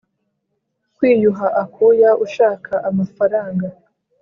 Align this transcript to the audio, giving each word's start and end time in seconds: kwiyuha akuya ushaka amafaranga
kwiyuha 0.95 1.47
akuya 1.63 2.11
ushaka 2.25 2.73
amafaranga 2.89 3.67